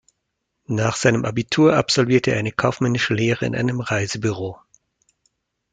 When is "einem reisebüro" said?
3.53-4.57